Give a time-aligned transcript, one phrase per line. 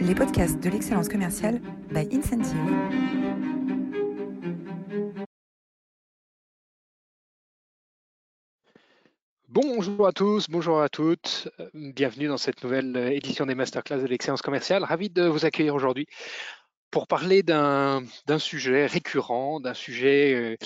[0.00, 2.56] les podcasts de l'excellence commerciale by Incentive.
[9.48, 14.42] Bonjour à tous, bonjour à toutes, bienvenue dans cette nouvelle édition des masterclass de l'excellence
[14.42, 14.84] commerciale.
[14.84, 16.06] Ravi de vous accueillir aujourd'hui
[16.90, 18.02] pour parler d'un
[18.38, 20.56] sujet récurrent, d'un sujet euh,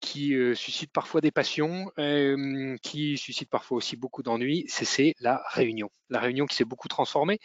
[0.00, 5.42] qui euh, suscite parfois des passions, euh, qui suscite parfois aussi beaucoup d'ennuis, c'est la
[5.50, 5.90] réunion.
[6.08, 7.38] La réunion qui s'est beaucoup transformée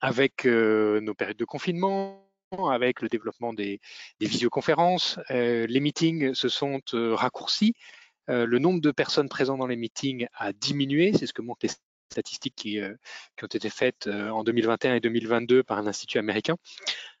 [0.00, 2.24] avec euh, nos périodes de confinement,
[2.70, 3.80] avec le développement des,
[4.20, 5.18] des visioconférences.
[5.28, 7.74] les meetings se sont raccourcis.
[8.26, 11.74] le nombre de personnes présentes dans les meetings a diminué, c'est ce que montrent les
[12.10, 12.80] statistiques qui,
[13.36, 16.56] qui ont été faites en 2021 et 2022 par un institut américain.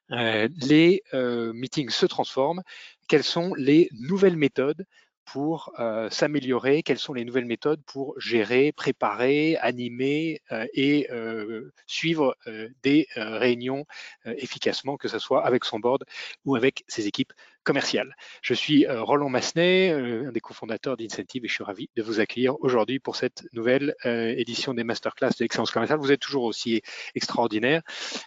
[0.08, 2.62] les meetings se transforment
[3.06, 4.86] quelles sont les nouvelles méthodes
[5.32, 11.70] pour euh, s'améliorer, quelles sont les nouvelles méthodes pour gérer, préparer, animer euh, et euh,
[11.86, 12.36] suivre
[12.82, 13.84] des réunions
[14.24, 16.04] efficacement, que ce soit avec son board
[16.44, 18.14] ou avec ses équipes commerciales.
[18.42, 22.58] Je suis Roland Massenet, un des cofondateurs d'Incentive et je suis ravi de vous accueillir
[22.60, 25.98] aujourd'hui pour cette nouvelle édition des masterclass de l'excellence commerciale.
[25.98, 26.82] Vous êtes toujours aussi
[27.14, 27.82] extraordinaire,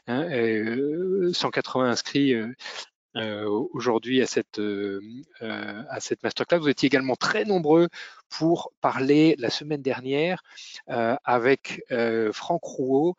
[0.08, 2.54] 180 hein, inscrits euh,
[3.16, 5.02] aujourd'hui à cette, euh,
[5.42, 6.60] euh, à cette masterclass.
[6.60, 7.90] Vous étiez également très nombreux
[8.30, 10.42] pour parler la semaine dernière
[10.88, 11.84] avec
[12.32, 13.18] Franck Rouault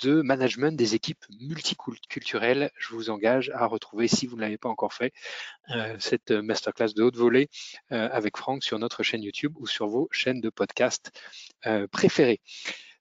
[0.00, 2.72] de management des équipes multiculturelles.
[2.76, 5.12] Je vous engage à retrouver, si vous ne l'avez pas encore fait,
[6.00, 7.48] cette masterclass de haute volée
[7.90, 11.12] avec Franck sur notre chaîne YouTube ou sur vos chaînes de podcast
[11.92, 12.40] préférées.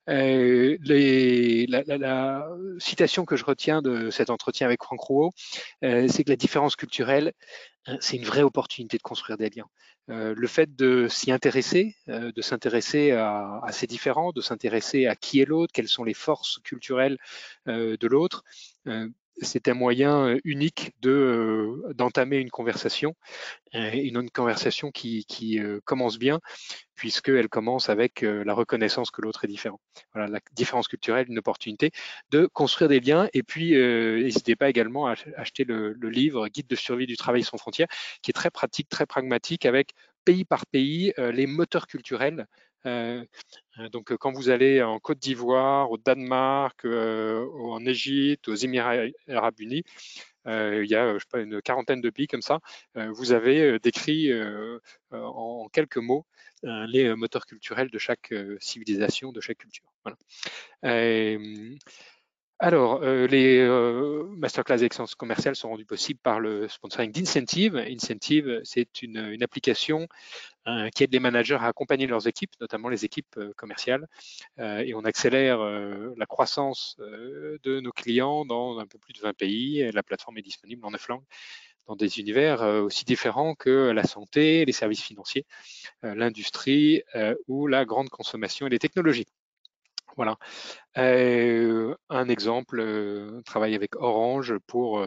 [0.09, 5.31] Euh, les, la, la, la, citation que je retiens de cet entretien avec Franck Rouault,
[5.83, 7.33] euh, c'est que la différence culturelle,
[7.85, 9.67] hein, c'est une vraie opportunité de construire des liens.
[10.09, 15.05] Euh, le fait de s'y intéresser, euh, de s'intéresser à, à, ces différents, de s'intéresser
[15.05, 17.17] à qui est l'autre, quelles sont les forces culturelles
[17.67, 18.43] euh, de l'autre,
[19.41, 23.15] c'est un moyen euh, unique de euh, d'entamer une conversation,
[23.75, 26.39] euh, une conversation qui, qui commence bien,
[26.95, 29.79] puisqu'elle commence avec la reconnaissance que l'autre est différent.
[30.13, 31.91] Voilà, la différence culturelle, une opportunité
[32.31, 33.29] de construire des liens.
[33.33, 37.57] Et puis, n'hésitez pas également à acheter le, livre Guide de survie du travail sans
[37.57, 37.87] frontières,
[38.21, 39.91] qui est très pratique, très pragmatique, avec
[40.25, 42.45] pays par pays les moteurs culturels
[42.85, 49.59] donc, quand vous allez en Côte d'Ivoire, au Danemark, euh, en Égypte, aux Émirats arabes
[49.59, 49.83] unis,
[50.45, 52.59] il y a une quarantaine de pays comme ça.
[52.95, 54.31] vous avez décrit
[55.11, 56.25] en quelques mots
[56.63, 59.85] les moteurs culturels de chaque civilisation, de chaque culture.
[60.03, 60.17] Voilà.
[62.61, 67.77] Alors, euh, les euh, masterclass d'excellence commerciale sont rendus possibles par le sponsoring d'Incentive.
[67.77, 70.09] Incentive, c'est une, une, application
[70.67, 74.07] euh, qui aide les managers à accompagner leurs équipes, notamment les équipes euh, commerciales.
[74.59, 79.33] Euh, et on accélère la croissance de nos clients dans un peu plus de 20
[79.37, 79.89] pays.
[79.93, 81.23] La plateforme est disponible en neuf langues
[81.87, 85.45] dans des univers aussi différents que la santé, les services financiers,
[86.03, 87.01] l'industrie
[87.47, 89.25] ou la grande consommation et les technologies.
[90.19, 90.37] Voilà.
[90.97, 95.05] Un exemple, euh, travail avec Orange pour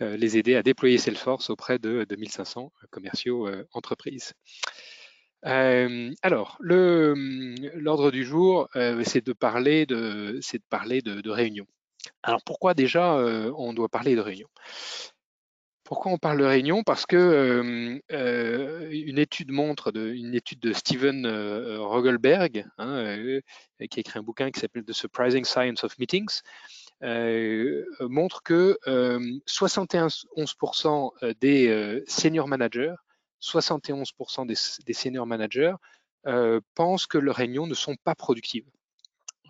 [0.00, 4.32] les aider à déployer Salesforce auprès de 2500 commerciaux entreprises.
[5.42, 8.70] alors, l'ordre du jour,
[9.04, 11.66] c'est de parler de, de, de, de réunion.
[12.22, 13.16] Alors, pourquoi déjà
[13.58, 14.48] on doit parler de réunion
[15.84, 16.82] pourquoi on parle de réunion?
[16.82, 23.16] Parce que euh, euh, une étude montre, de, une étude de Steven euh, Rogelberg, hein,
[23.90, 26.40] qui a écrit un bouquin qui s'appelle The Surprising Science of Meetings,
[28.00, 28.78] montre que
[29.46, 32.94] 71% des senior managers,
[33.42, 34.54] 71% des,
[34.86, 35.74] des, senior managers
[36.74, 38.64] pensent que leurs réunions ne sont pas productives.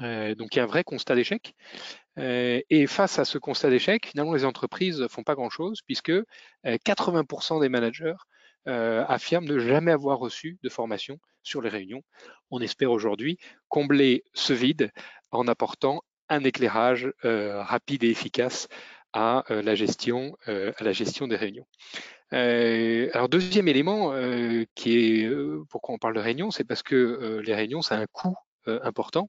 [0.00, 1.55] Donc il y a un vrai constat d'échec.
[2.19, 6.12] Euh, et face à ce constat d'échec, finalement, les entreprises ne font pas grand-chose puisque
[6.65, 8.15] 80% euh, des managers
[8.69, 12.03] euh, affirment ne jamais avoir reçu de formation sur les réunions.
[12.50, 13.38] On espère aujourd'hui
[13.69, 14.91] combler ce vide
[15.31, 18.69] en apportant un éclairage rapide et efficace
[19.13, 21.66] à la gestion, des réunions.
[22.33, 24.15] alors deuxième élément
[24.74, 25.30] qui est
[25.69, 28.34] pourquoi on parle de réunions, c'est parce que les réunions, ça a un coût
[28.66, 29.28] important.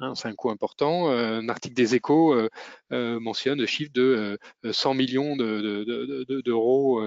[0.00, 1.10] Hein, c'est un coût important.
[1.10, 2.48] Euh, un article des échos euh,
[2.92, 4.38] euh, mentionne le chiffre de
[4.70, 7.02] 100 millions d'euros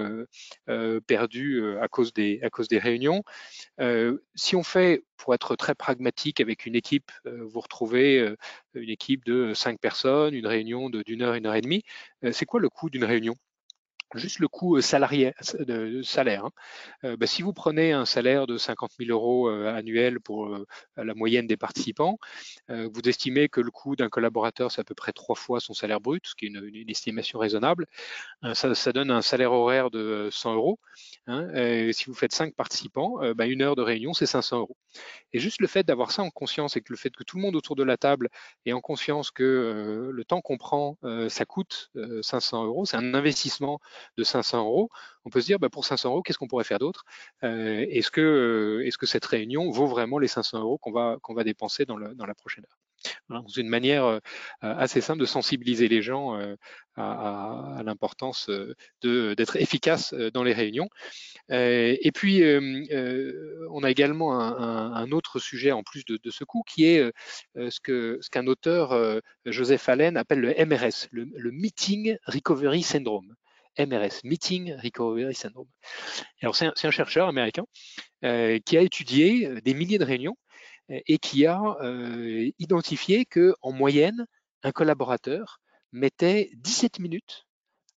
[1.06, 3.22] perdus à cause, des, à cause des réunions.
[4.34, 8.34] si on fait, pour être très pragmatique avec une équipe, vous retrouvez
[8.74, 11.82] une équipe de cinq personnes, une réunion d'une heure, une heure et demie.
[12.32, 13.34] c'est quoi le coût d'une réunion?
[14.14, 16.46] Juste le coût salarié, de, salaire.
[17.02, 17.16] Hein.
[17.16, 20.56] Bah, si vous prenez un salaire de 50 000 euros annuel pour
[20.96, 22.18] la moyenne des participants,
[22.68, 26.00] vous estimez que le coût d'un collaborateur, c'est à peu près trois fois son salaire
[26.00, 27.86] brut, ce qui est une, estimation raisonnable.
[28.54, 30.78] Ça, donne un salaire horaire de 100 euros.
[31.26, 31.92] Hein.
[31.92, 34.76] si vous faites cinq participants, bah, une heure de réunion, c'est 500 euros.
[35.32, 37.42] Et juste le fait d'avoir ça en conscience et que le fait que tout le
[37.42, 38.28] monde autour de la table
[38.64, 40.98] ait en conscience que le temps qu'on prend,
[41.28, 41.90] ça coûte
[42.22, 43.80] 500 euros, c'est un investissement
[44.16, 44.90] de 500 euros,
[45.26, 47.04] on peut se dire bah, pour 500 euros, qu'est-ce qu'on pourrait faire d'autre?
[47.42, 50.92] Euh, Est-ce que, euh, est -ce que cette réunion vaut vraiment les 500 euros qu'on
[50.92, 53.44] va, dépenser dans, la prochaine heure?
[53.48, 54.20] C'est une manière euh,
[54.60, 56.38] assez simple de sensibiliser les gens
[56.96, 58.48] à, l'importance
[59.02, 60.88] d'être efficace dans les réunions.
[61.50, 62.42] Et puis,
[63.70, 67.12] on a également un, autre sujet en plus de, ce coup, qui est
[67.56, 73.34] ce qu'un auteur, Joseph Allen, appelle le MRS, le Meeting Recovery Syndrome.
[73.78, 75.68] MRS, Meeting Recovery Syndrome.
[76.42, 77.64] Alors c'est un, chercheur américain
[78.24, 80.36] euh, qui a étudié euh, des milliers de réunions
[80.90, 81.60] euh, et qui a
[82.58, 84.26] identifié que en moyenne,
[84.62, 85.60] un collaborateur
[85.92, 87.46] mettait 17 minutes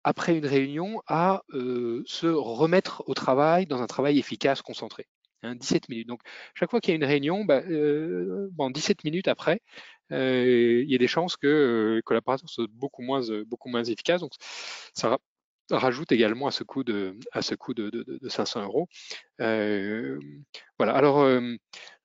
[0.03, 5.07] après une réunion à se remettre au travail dans un travail efficace, concentré.
[5.43, 6.07] 17 hein, minutes.
[6.07, 6.21] Donc,
[6.55, 7.61] chaque fois qu'il y a une réunion, bah,
[8.51, 9.61] bon, 17 minutes après,
[10.11, 14.21] il y a des chances que le collaborateur soit beaucoup moins, beaucoup moins efficace.
[14.21, 14.31] Donc,
[14.93, 15.17] ça,
[15.71, 18.87] rajoute également à ce coût de, à ce coût de, de, 500 euros.
[19.41, 20.19] Euh,
[20.77, 20.93] voilà.
[20.95, 21.55] Alors, euh,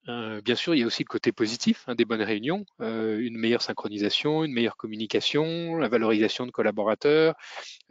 [0.08, 3.38] euh, bien sûr, il y a aussi le côté positif hein, des bonnes réunions, une
[3.38, 7.34] meilleure synchronisation, une meilleure communication, la valorisation de collaborateurs,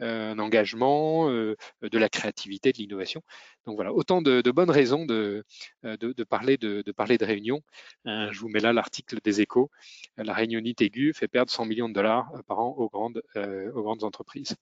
[0.00, 3.22] un engagement, de la créativité, de l'innovation.
[3.66, 5.44] Donc voilà, autant de, bonnes raisons de,
[5.84, 7.62] de, parler de, parler de réunion.
[8.04, 9.70] je vous mets là l'article des échos.
[10.18, 14.04] La réunionite aiguë fait perdre 100 millions de dollars par an aux grandes, aux grandes
[14.04, 14.56] entreprises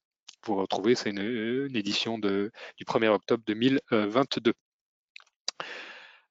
[0.45, 2.51] vous retrouvez, c'est une, édition du
[2.85, 4.53] 1er octobre 2022.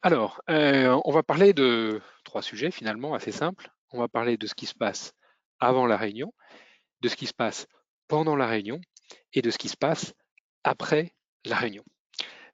[0.01, 3.69] Alors, euh, on va parler de trois sujets finalement assez simples.
[3.91, 5.11] On va parler de ce qui se passe
[5.59, 6.33] avant la réunion,
[7.01, 7.67] de ce qui se passe
[8.07, 8.79] pendant la réunion
[9.33, 10.13] et de ce qui se passe
[10.63, 11.13] après
[11.45, 11.83] la réunion.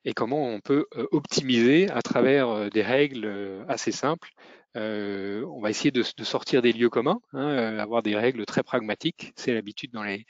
[0.06, 4.32] Et comment on peut euh, optimiser à travers euh, des règles assez simples.
[4.76, 9.34] on va essayer de, sortir des lieux communs, hein, avoir des règles très pragmatiques.
[9.36, 10.26] C'est l'habitude dans les,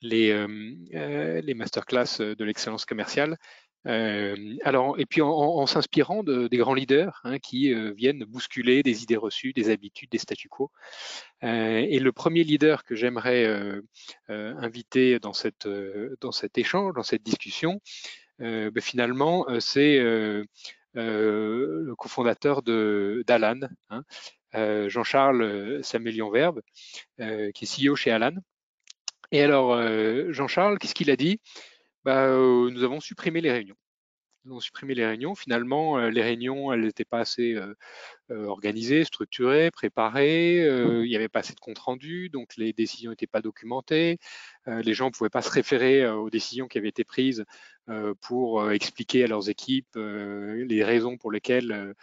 [0.00, 3.36] les, euh, euh, les masterclass de l'excellence commerciale.
[3.86, 9.02] Euh, alors, et puis en, s'inspirant de, des grands leaders hein, qui viennent bousculer des
[9.02, 10.70] idées reçues, des habitudes, des statu quo.
[11.42, 13.46] et le premier leader que j'aimerais
[14.28, 15.68] inviter dans, cette,
[16.20, 17.80] dans cet échange, dans cette discussion,
[18.40, 23.60] ben, finalement, c'est le cofondateur d'Alan,
[23.90, 24.02] hein,
[24.88, 26.60] Jean-Charles Samuelion Verbe,
[27.16, 28.34] qui est CEO chez Alan.
[29.32, 31.40] Et alors, euh, Jean-Charles, qu'est-ce qu'il a dit?
[32.04, 33.76] Bah, euh, Nous avons supprimé les réunions.
[34.44, 35.34] Nous avons supprimé les réunions.
[35.34, 37.56] Finalement, euh, les réunions, elles n'étaient pas assez
[38.30, 40.66] organisées, structurées, préparées.
[40.66, 44.18] il n'y avait pas assez de compte rendu, donc les décisions n'étaient pas documentées.
[44.66, 47.44] les gens ne pouvaient pas se référer aux décisions qui avaient été prises
[48.20, 51.94] pour expliquer à leurs équipes les raisons pour lesquelles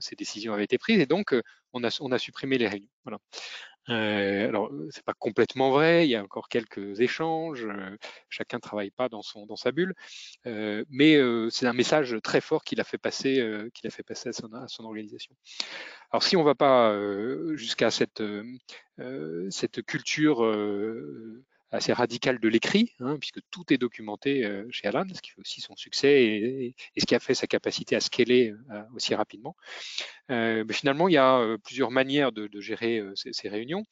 [0.00, 1.00] ces décisions avaient été prises.
[1.00, 1.34] Et donc,
[1.72, 2.90] on a, on a supprimé les réunions.
[3.04, 3.18] Voilà.
[3.88, 7.96] Euh, alors, c'est pas complètement vrai, il y a encore quelques échanges, euh,
[8.28, 9.94] chacun travaille pas dans, son, dans sa bulle,
[10.46, 13.90] euh, mais euh, c'est un message très fort qu'il a fait passer, euh, qu'il a
[13.90, 15.34] fait passer à son, à son, organisation.
[16.10, 16.96] Alors, si on va pas
[17.54, 18.22] jusqu'à cette,
[19.50, 20.42] cette culture
[21.70, 25.40] assez radical de l'écrit, hein, puisque tout est documenté euh, chez Alan, ce qui fait
[25.40, 29.56] aussi son succès et, ce qui a fait sa capacité à scaler euh, aussi rapidement.
[30.30, 33.84] Euh, mais finalement, il y a plusieurs manières de, gérer ces, réunions.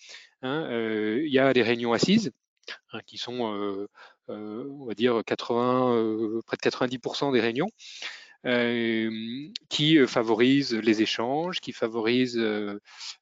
[0.43, 0.69] Hein.
[0.71, 2.33] il y a des réunions assises,
[2.93, 3.89] hein, qui sont,
[4.29, 7.69] on va dire, 80, près de 90% des réunions.
[8.47, 12.79] Euh, qui euh, favorise les échanges, qui favorise euh,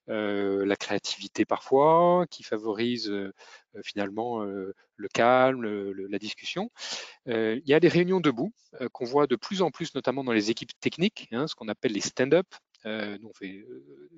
[0.07, 3.11] la créativité parfois, qui favorise
[3.83, 5.65] finalement le calme,
[6.09, 6.69] la discussion.
[7.25, 8.53] il y a des réunions debout
[8.91, 11.93] qu'on voit de plus en plus, notamment dans les équipes techniques, hein, ce qu'on appelle
[11.93, 12.47] les stand-up.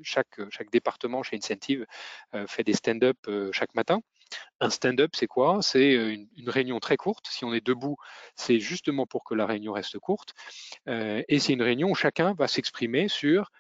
[0.02, 1.86] chaque département chez Incentive
[2.48, 3.18] fait des stand-up
[3.52, 4.02] chaque matin.
[4.60, 5.60] Un stand-up, c'est quoi?
[5.62, 7.28] C'est une, réunion très courte.
[7.30, 7.98] Si on est debout,
[8.36, 10.34] c'est justement pour que la réunion reste courte.
[10.88, 13.52] et c'est une réunion où chacun va s'exprimer sur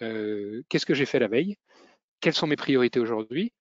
[0.00, 1.56] qu'est-ce que j'ai fait la veille,
[2.20, 3.52] quelles sont mes priorités aujourd'hui?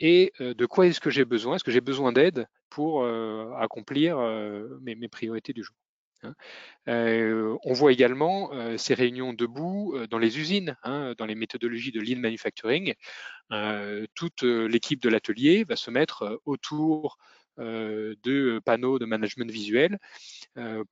[0.00, 1.56] Et de quoi est-ce que j'ai besoin?
[1.56, 3.06] Est-ce que j'ai besoin d'aide pour
[3.58, 4.18] accomplir
[4.82, 5.76] mes, priorités du jour?
[6.24, 7.56] Hein.
[7.64, 12.20] on voit également ces réunions debout dans les usines, hein, dans les méthodologies de lean
[12.20, 12.94] manufacturing.
[14.14, 17.18] toute l'équipe de l'atelier va se mettre autour
[17.56, 19.98] de panneaux de management visuel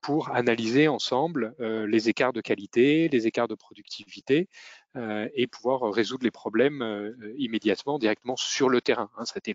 [0.01, 4.47] pour analyser ensemble les écarts de qualité, les écarts de productivité
[4.95, 9.09] et pouvoir résoudre les problèmes immédiatement, directement sur le terrain.
[9.17, 9.25] Hein.
[9.25, 9.53] Ça a été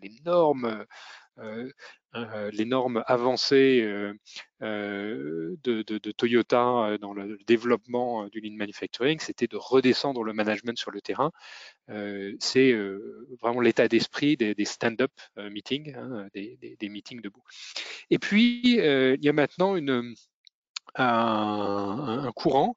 [2.53, 3.83] l'énorme avancée
[4.61, 10.91] de, de, Toyota dans le développement du lean manufacturing, c'était de redescendre le management sur
[10.91, 11.31] le terrain.
[12.41, 12.75] C'est
[13.41, 17.45] vraiment l'état d'esprit des, stand-up meetings, hein, des, meetings debout.
[18.11, 19.77] Et puis, il y a maintenant
[20.95, 22.77] un, courant,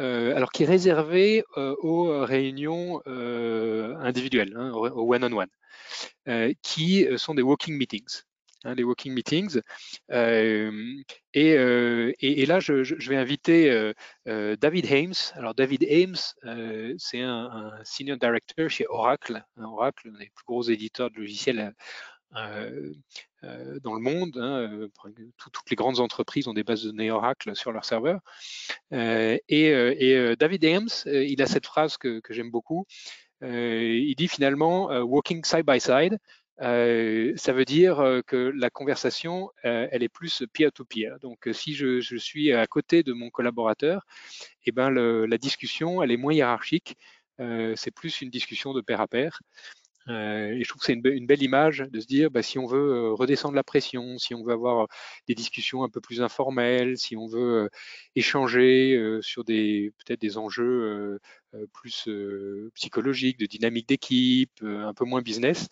[0.00, 5.48] euh, alors qui est réservé euh, aux réunions euh, individuelles, hein, aux one-on-one,
[6.62, 8.22] qui sont des walking meetings.
[8.64, 9.60] Hein, les walking meetings.
[10.10, 10.68] Et,
[11.34, 13.92] et, là, je, vais inviter
[14.26, 15.14] David Ames.
[15.34, 19.44] Alors, David Ames, c'est un, senior director chez Oracle.
[19.56, 21.74] Oracle, un des plus gros éditeurs de logiciels
[22.36, 22.92] euh,
[23.44, 24.36] euh, dans le monde.
[24.36, 24.88] Hein, euh,
[25.36, 28.20] toutes les grandes entreprises ont des bases de données Oracle sur leurs serveurs.
[28.92, 32.86] et, David Ames, il a cette phrase que, j'aime beaucoup.
[33.42, 36.18] il dit finalement walking side by side.
[36.58, 41.18] Ça veut dire que la conversation, elle est plus peer-to-peer.
[41.20, 44.06] Donc, si je, suis à côté de mon collaborateur,
[44.66, 46.96] eh ben, la discussion, elle est moins hiérarchique.
[47.38, 49.40] c'est plus une discussion de pair à pair.
[50.08, 52.66] Euh, et je trouve que c'est une, belle image de se dire, bah, si on
[52.66, 54.88] veut euh, redescendre la pression, si on veut avoir
[55.28, 57.68] des discussions un peu plus informelles, si on veut euh,
[58.16, 61.18] échanger sur peut-être des enjeux
[61.72, 62.08] plus
[62.74, 65.68] psychologiques, de dynamique d'équipe, un peu moins business,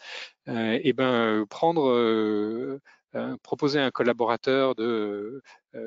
[0.47, 2.81] et ben prendre
[3.43, 5.43] proposer à un collaborateur de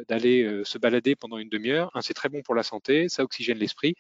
[0.08, 3.96] d'aller se balader pendant une demi-heure, c'est très bon pour la santé, ça oxygène l'esprit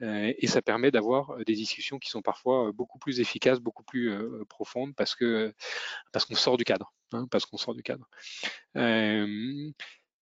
[0.00, 4.12] et ça permet d'avoir des discussions qui sont parfois beaucoup plus efficaces, beaucoup plus
[4.48, 5.52] profondes parce que
[6.12, 8.08] parce qu'on sort du cadre, hein, parce qu'on sort du cadre.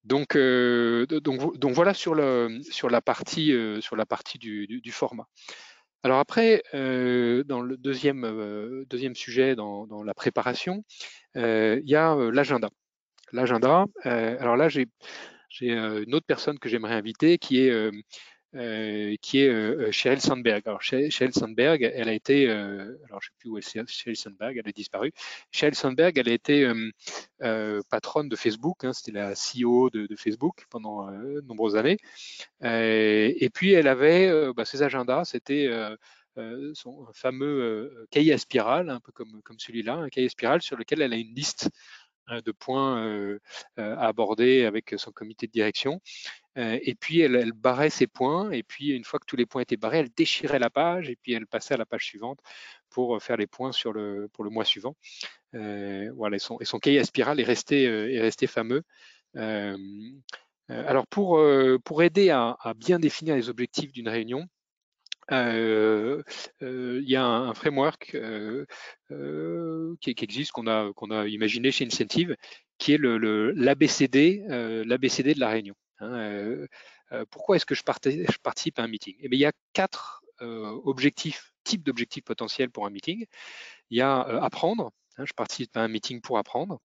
[0.04, 5.26] donc, donc, donc, voilà sur, le, sur la partie, sur la partie du, du, format.
[6.02, 10.84] Alors après, dans le deuxième, deuxième sujet, dans, dans la préparation,
[11.34, 12.70] il y a l'agenda
[13.32, 13.84] l'agenda.
[14.06, 14.86] Euh, alors là, j'ai
[15.62, 17.90] euh, une autre personne que j'aimerais inviter qui est
[18.54, 20.62] euh, qui est Sheryl Sandberg.
[20.66, 24.68] Alors Sheryl Sandberg, elle a été, alors je sais plus où est Sheryl Sandberg, elle
[24.68, 25.12] a disparu.
[25.50, 26.70] Sheryl Sandberg, elle a été
[27.90, 31.98] patronne de Facebook, hein, c'était la CEO de, Facebook pendant de nombreuses années.
[32.62, 35.70] et puis elle avait bah, ses agendas, c'était
[36.74, 40.76] son fameux cahier à spirale, un peu comme, comme celui-là, un cahier à spirale sur
[40.76, 41.70] lequel elle a une liste
[42.44, 43.38] de points euh,
[43.78, 46.00] euh, à aborder avec son comité de direction.
[46.56, 48.50] Euh, et puis, elle, barrait ses points.
[48.50, 51.16] Et puis, une fois que tous les points étaient barrés, elle déchirait la page et
[51.16, 52.40] puis elle passait à la page suivante
[52.90, 53.70] pour faire les points
[54.32, 54.96] pour le mois suivant.
[55.52, 58.82] voilà, et son, son, cahier à spirale est resté, est resté fameux.
[60.68, 61.40] alors, pour,
[61.84, 64.57] pour aider à, bien définir les objectifs d'une réunion, euh, euh,
[65.30, 68.64] il y a un, framework euh,
[70.00, 72.36] qui, existe, qu'on a, imaginé chez Incentive,
[72.78, 74.44] qui est le, l'ABCD,
[74.84, 75.74] l'ABCD de la réunion.
[76.00, 76.66] Hein,
[77.30, 79.16] pourquoi est-ce que je, participe à un meeting?
[79.20, 80.22] Eh Il y a quatre
[81.64, 83.26] types d'objectifs potentiels pour un meeting.
[83.90, 86.78] Il y a apprendre, hein, je participe à un meeting pour apprendre.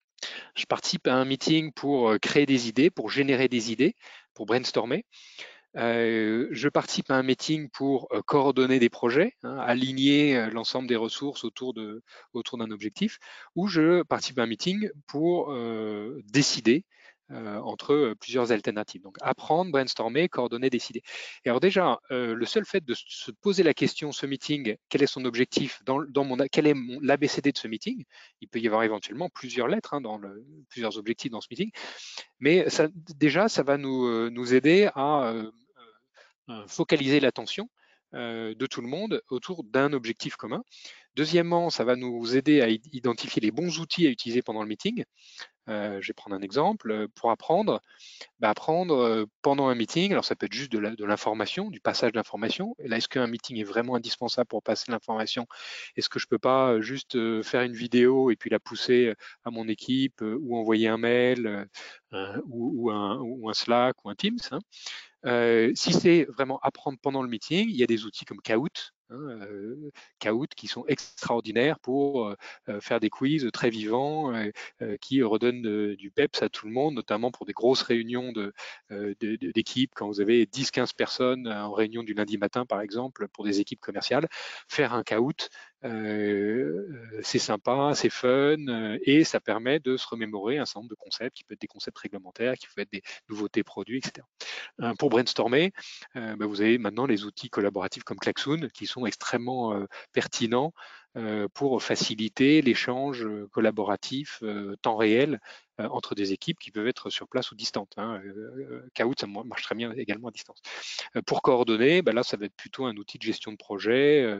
[0.56, 3.96] Je participe à un meeting pour créer des idées, pour générer des idées,
[4.34, 5.06] pour brainstormer.
[5.78, 10.88] Euh, je participe à un meeting pour euh, coordonner des projets, hein, aligner euh, l'ensemble
[10.88, 13.20] des ressources autour d'un objectif,
[13.56, 15.54] ou je participe à un meeting pour
[16.26, 16.86] décider
[17.32, 19.02] entre plusieurs alternatives.
[19.02, 21.02] Donc apprendre, brainstormer, coordonner, décider.
[21.46, 25.08] Et alors déjà, le seul fait de se poser la question, ce meeting, quel est
[25.08, 28.04] son objectif, dans, mon, quel est l'ABCD de ce meeting,
[28.42, 30.20] il peut y avoir éventuellement plusieurs lettres, hein, dans
[30.70, 31.72] plusieurs objectifs dans ce meeting,
[32.40, 32.66] mais
[33.16, 35.34] déjà, ça va nous, nous aider à
[36.52, 37.70] euh, focaliser l'attention
[38.14, 40.64] euh, de tout le monde autour d'un objectif commun.
[41.16, 45.04] Deuxièmement, ça va nous aider à identifier les bons outils à utiliser pendant le meeting.
[45.70, 47.08] Euh, je vais prendre un exemple.
[47.16, 47.82] Pour apprendre,
[48.40, 52.76] bah, apprendre pendant un meeting, alors ça peut être juste de l'information, du passage d'information.
[52.80, 55.48] Là, est-ce qu'un meeting est vraiment indispensable pour passer l'information?
[55.96, 59.14] Est-ce que je ne peux pas juste faire une vidéo et puis la pousser
[59.44, 61.68] à mon équipe ou envoyer un mail
[62.46, 64.60] ou, un, Slack ou un Teams hein?
[65.26, 68.94] Euh, si c'est vraiment apprendre pendant le meeting, il y a des outils comme Kahoot
[69.12, 69.40] hein,
[70.56, 72.36] qui sont extraordinaires pour
[72.80, 74.34] faire des quiz très vivants,
[75.00, 78.34] qui redonnent du peps à tout le monde, notamment pour des grosses réunions
[78.90, 83.60] d'équipe, quand vous avez 10-15 personnes en réunion du lundi matin, par exemple, pour des
[83.60, 84.28] équipes commerciales.
[84.68, 85.50] Faire un Kahoot,
[85.84, 88.58] c'est sympa, c'est fun,
[89.04, 91.68] et ça permet de se remémorer un certain nombre de concepts, qui peuvent être des
[91.68, 94.26] concepts réglementaires, qui peuvent être des nouveautés produits, etc.
[95.00, 95.72] pour brainstormer,
[96.16, 100.74] bah, vous avez maintenant les outils collaboratifs comme Klaxoon, qui sont extrêmement pertinents
[101.54, 104.44] pour faciliter l'échange collaboratif
[104.82, 105.40] temps réel
[105.78, 107.94] entre des équipes qui peuvent être sur place ou distantes.
[107.98, 108.22] Hein.
[108.94, 110.62] Kahoot, ça marche très bien également à distance.
[111.26, 114.40] pour coordonner, bah là, ça va être plutôt un outil de gestion de projet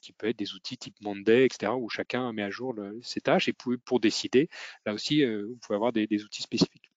[0.00, 3.48] qui peut être des outils type Monday, etc., où chacun met à jour ses tâches.
[3.48, 4.48] Et pour, décider,
[4.86, 6.90] là aussi, vous pouvez avoir des, outils spécifiques.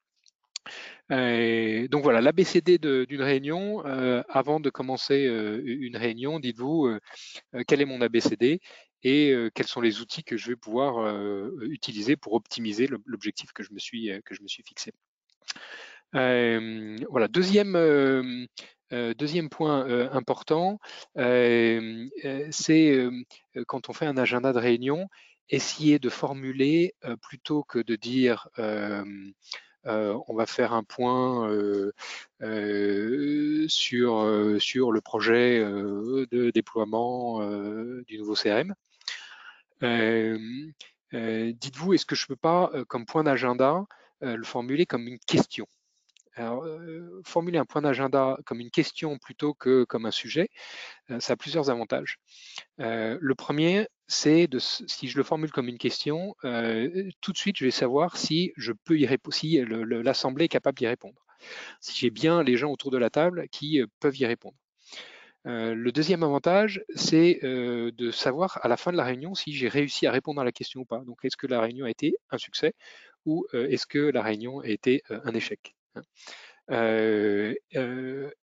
[1.09, 3.81] donc voilà, l'ABCD d'une réunion.
[4.29, 5.25] avant de commencer
[5.63, 6.97] une réunion, dites-vous
[7.67, 8.61] quel est mon ABCD
[9.03, 11.15] et quels sont les outils que je vais pouvoir
[11.61, 14.91] utiliser pour optimiser l'objectif que je me suis que je me suis fixé.
[16.13, 18.47] voilà, deuxième
[18.91, 20.79] deuxième point important,
[21.15, 23.09] c'est
[23.67, 25.07] quand on fait un agenda de réunion,
[25.49, 31.49] essayer de formuler plutôt que de dire on va faire un point
[33.67, 37.41] sur, sur le projet de déploiement
[38.03, 38.73] du nouveau CRM.
[39.81, 43.85] Dites-vous, est-ce que je ne peux pas, comme point d'agenda,
[44.21, 45.65] le formuler comme une question?
[46.35, 46.65] Alors,
[47.25, 50.49] formuler un point d'agenda comme une question plutôt que comme un sujet,
[51.19, 52.19] ça a plusieurs avantages.
[52.77, 56.35] le premier, c'est de, si je le formule comme une question,
[57.21, 60.77] tout de suite, je vais savoir si je peux y répondre, si l'assemblée est capable
[60.77, 61.25] d'y répondre.
[61.79, 64.55] Si j'ai bien les gens autour de la table qui peuvent y répondre.
[65.45, 70.07] Le deuxième avantage, c'est de savoir à la fin de la réunion si j'ai réussi
[70.07, 70.99] à répondre à la question ou pas.
[70.99, 72.73] Donc, est-ce que la réunion a été un succès
[73.25, 77.53] ou est-ce que la réunion a été un échec Hein.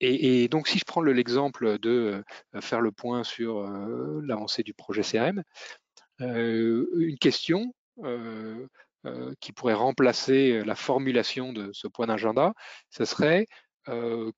[0.01, 2.23] et, donc, si je prends l'exemple de
[2.61, 5.43] faire le point sur l'avancée du projet CRM,
[6.21, 7.75] une question
[9.41, 12.53] qui pourrait remplacer la formulation de ce point d'agenda,
[12.91, 13.47] ce serait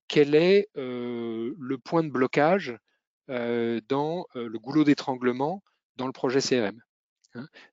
[0.09, 2.77] quel est le point de blocage
[3.29, 5.63] dans le goulot d'étranglement
[5.97, 6.81] dans le projet CRM.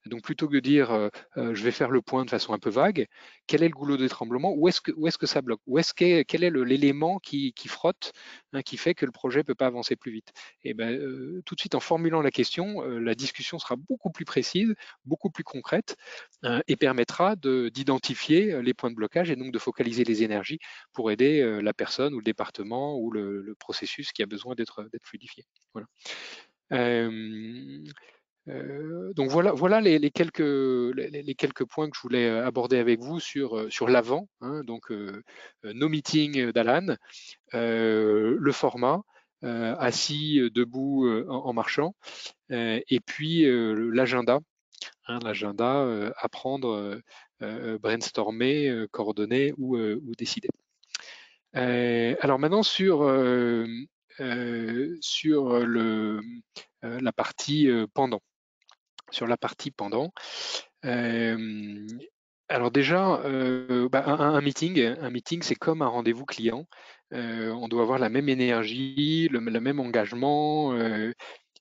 [0.06, 3.08] Donc plutôt que de dire je vais faire le point de façon un peu vague,
[3.48, 4.54] quel est le goulot des tremblements?
[4.54, 5.62] Où est-ce que, est que ça bloque?
[5.66, 8.14] Où est-ce Quel est l'élément qui, frotte,
[8.54, 10.32] hein, qui fait que le projet ne peut pas avancer plus vite?
[10.64, 14.26] Et ben, euh, tout de suite en formulant la question, la discussion sera beaucoup plus
[14.26, 14.74] précise,
[15.06, 15.96] beaucoup plus concrète
[16.68, 20.60] et permettra d'identifier les points de blocage et donc de focaliser les énergies
[20.94, 25.46] pour aider la personne ou le département ou le, processus qui a besoin d'être fluidifié.
[25.74, 25.88] Voilà.
[28.50, 33.00] Euh, donc voilà, voilà les, quelques, les, quelques points que je voulais euh, aborder avec
[33.00, 34.92] vous sur, euh, sur l'avant, hein, donc
[35.64, 36.96] nos meetings d'Alan,
[37.54, 39.02] le format,
[39.42, 41.94] assis, debout, en, marchant,
[42.50, 43.46] et puis
[43.94, 44.40] l'agenda,
[45.08, 47.00] hein, l'agenda, apprendre,
[47.40, 50.50] brainstormer, coordonner ou, ou décider.
[51.54, 53.00] alors maintenant sur,
[55.02, 56.22] sur le,
[56.82, 58.22] la partie pendant
[59.12, 60.12] sur la partie pendant.
[60.84, 63.22] alors déjà,
[63.92, 66.66] bah, un, meeting, c'est comme un rendez-vous client.
[67.12, 70.76] on doit avoir la même énergie, le, même engagement.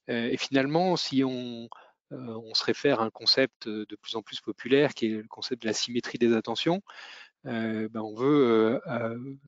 [0.09, 1.68] et finalement, si on,
[2.11, 5.62] on, se réfère à un concept de plus en plus populaire, qui est le concept
[5.62, 6.82] de la symétrie des attentions,
[7.44, 8.80] bah, on veut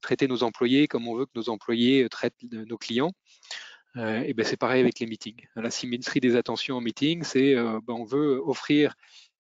[0.03, 3.13] traiter nos employés comme on veut que nos employés traitent nos clients.
[3.97, 5.47] Euh, et ben c'est pareil avec les meetings.
[5.57, 8.95] La symétrie des attentions en meeting, c'est euh, ben on veut offrir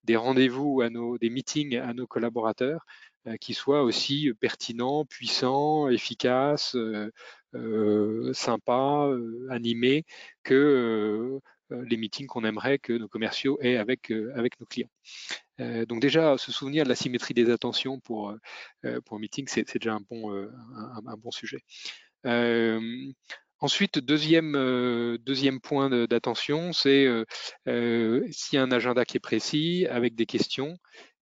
[0.04, 2.84] des rendez-vous à nos, des meetings à nos collaborateurs
[3.26, 6.76] euh, qui soient aussi pertinents, puissants, efficaces,
[8.32, 9.11] sympas,
[9.50, 10.04] animés
[10.42, 14.90] que les meetings qu'on aimerait que nos commerciaux aient avec, avec nos clients.
[15.58, 18.34] donc déjà, se souvenir de la symétrie des attentions pour,
[19.04, 21.62] pour un meeting, c'est déjà un bon, un bon sujet.
[23.60, 27.24] Ensuite, deuxième, euh, deuxième point d'attention, c'est euh,
[27.66, 30.76] euh, s'il y a un agenda qui est précis, avec des questions,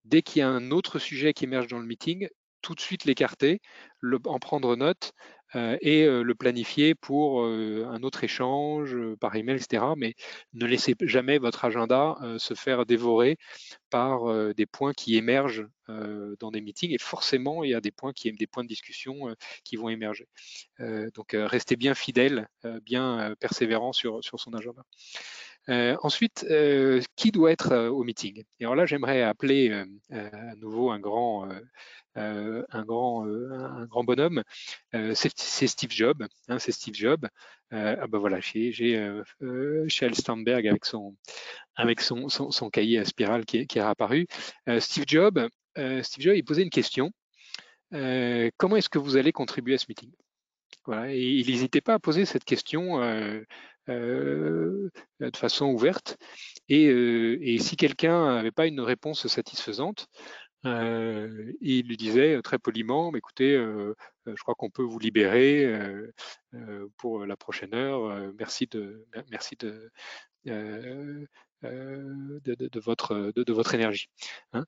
[0.05, 2.29] dès qu'il y a un autre sujet qui émerge dans le meeting,
[2.61, 3.59] tout de suite l'écarter,
[4.25, 5.13] en prendre note
[5.53, 9.93] et le planifier pour un autre échange par email, etc.
[9.97, 10.15] Mais
[10.53, 13.37] ne laissez jamais votre agenda se faire dévorer
[13.89, 18.11] par des points qui émergent dans des meetings et forcément il y a des points
[18.11, 19.33] qui des points de discussion
[19.63, 20.27] qui vont émerger.
[21.13, 22.47] donc restez bien fidèle,
[22.83, 24.83] bien persévérant sur, sur son agenda.
[25.69, 28.43] Euh, ensuite, euh, qui doit être euh, au meeting?
[28.59, 29.71] Et alors là, j'aimerais appeler
[30.11, 31.49] à nouveau un grand,
[32.15, 34.43] un grand, un grand bonhomme.
[34.91, 36.25] c'est Steve Jobs.
[36.47, 37.27] Hein, c'est Steve Jobs.
[37.71, 38.71] ah ben voilà, j'ai
[39.87, 41.15] Shell Sternberg avec son,
[41.75, 44.27] avec son, son, cahier à spirale qui qui est apparu.
[44.79, 47.11] Steve Jobs, Steve Jobs, il posait une question.
[47.91, 50.11] comment est-ce que vous allez contribuer à ce meeting?
[50.87, 53.43] Voilà, et il n'hésitait pas à poser cette question euh,
[53.87, 54.91] de
[55.35, 56.17] façon ouverte.
[56.69, 60.07] Et, euh, et si quelqu'un n'avait pas une réponse satisfaisante,
[60.65, 63.53] euh, il lui disait très poliment, écoutez,
[64.25, 65.71] je crois qu'on peut vous libérer
[66.97, 68.33] pour la prochaine heure.
[68.39, 69.05] merci de,
[71.63, 74.09] de, votre, de, votre énergie.
[74.53, 74.65] Hein.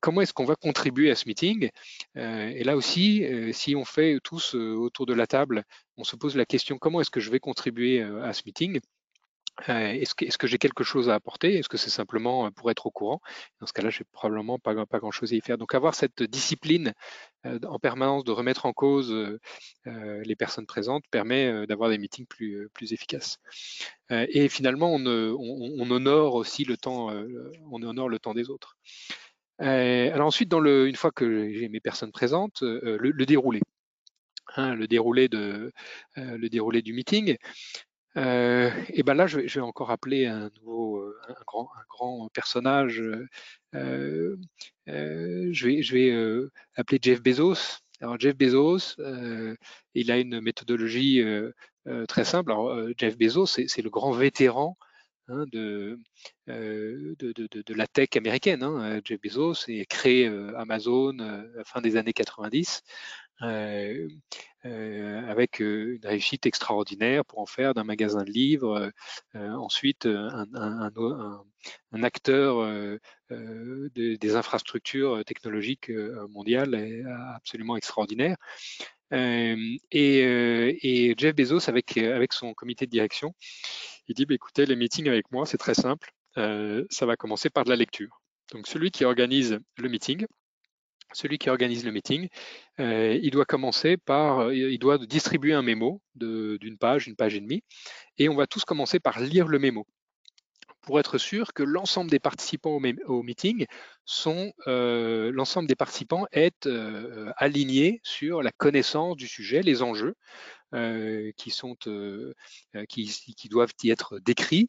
[0.00, 1.70] comment est-ce qu'on va contribuer à ce meeting
[2.16, 5.64] Et là aussi, si on fait tous autour de la table,
[5.96, 8.80] on se pose la question comment est-ce que je vais contribuer à ce meeting
[9.68, 11.58] est-ce que, j'ai quelque chose à apporter?
[11.58, 13.20] Est-ce que c'est simplement pour être au courant?
[13.60, 15.58] Dans ce cas-là, je n'ai probablement pas, grand-chose à y faire.
[15.58, 16.92] Donc avoir cette discipline
[17.44, 19.14] en permanence de remettre en cause
[19.86, 23.38] les personnes présentes permet d'avoir des meetings plus, efficaces.
[24.10, 27.10] et finalement, on, on, honore aussi le temps,
[27.70, 28.76] on honore le temps des autres.
[29.58, 33.60] alors ensuite, une fois que j'ai mes personnes présentes, le, déroulé.
[34.56, 35.28] Hein, le déroulé
[36.82, 37.36] du meeting.
[38.16, 42.28] Euh, et ben là, je vais, encore appeler un nouveau, euh, un grand, un grand
[42.32, 43.02] personnage.
[43.74, 44.36] Euh,
[44.86, 47.80] je vais, je vais appeler Jeff Bezos.
[48.00, 48.96] Alors Jeff Bezos,
[49.94, 51.22] il a une méthodologie
[52.08, 52.52] très simple.
[52.98, 54.76] Jeff Bezos, c'est le grand vétéran
[55.28, 55.98] hein, de,
[56.46, 58.62] la tech américaine.
[58.62, 59.00] Hein.
[59.04, 62.82] Jeff Bezos a créé Amazon à la fin des années 90.
[63.42, 64.08] Euh,
[64.64, 68.92] euh, avec euh, une réussite extraordinaire pour en faire d'un magasin de livres,
[69.34, 70.90] ensuite un,
[72.02, 72.98] acteur
[73.30, 75.90] des infrastructures technologiques
[76.30, 77.04] mondiales
[77.36, 78.36] absolument extraordinaire.
[79.12, 83.34] Et, Jeff Bezos, avec, avec son comité de direction,
[84.08, 86.12] il dit bah, écoutez, les meetings avec moi, c'est très simple.
[86.36, 88.20] ça va commencer par de la lecture.
[88.52, 90.26] Donc celui qui organise le meeting,
[91.14, 92.28] celui qui organise le meeting,
[92.80, 97.34] euh, il doit commencer par, euh, il doit distribuer un mémo d'une page, une page
[97.34, 97.62] et demie,
[98.18, 99.86] et on va tous commencer par lire le mémo
[100.82, 103.64] pour être sûr que l'ensemble des participants au, meeting
[104.04, 106.68] sont, euh, l'ensemble des participants est
[107.38, 110.14] aligné sur la connaissance du sujet, les enjeux
[111.38, 111.54] qui
[113.48, 114.68] doivent y être décrits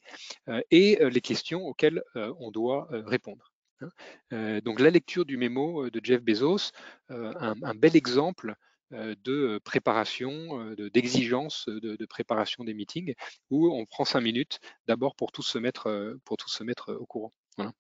[0.72, 3.52] et les questions auxquelles on doit répondre.
[3.82, 3.90] Hein.
[4.34, 6.72] Euh, donc la lecture du mémo euh, de Jeff Bezos,
[7.12, 8.56] euh, un, bel exemple
[8.92, 13.14] de préparation, d'exigence de, préparation des meetings,
[13.50, 17.34] où on prend cinq minutes d'abord pour tous se mettre, pour se mettre au courant.
[17.58, 17.74] Voilà.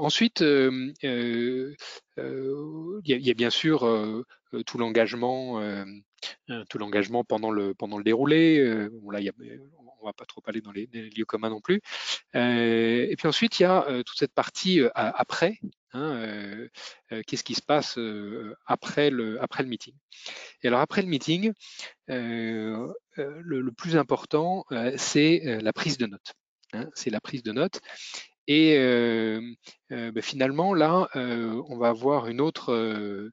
[0.00, 1.76] Ensuite, il
[3.04, 4.24] y, a bien sûr
[4.66, 5.60] tout l'engagement,
[6.70, 8.88] tout l'engagement pendant le pendant le déroulé.
[9.20, 9.32] Y a,
[10.04, 11.80] on va pas trop aller dans les, lieux communs non plus.
[12.34, 15.58] Euh, et puis ensuite, il y a euh, toute cette partie euh, après.
[15.96, 16.66] Hein,
[17.28, 18.00] qu'est-ce qui se passe
[18.66, 19.94] après, le, après le meeting
[20.62, 21.52] Et alors après le meeting,
[22.08, 24.64] le, plus important,
[24.96, 26.32] c'est la prise de notes.
[26.72, 27.80] Hein, c'est la prise de notes.
[28.48, 28.76] Et
[29.88, 33.30] ben, finalement, là, on va avoir une autre,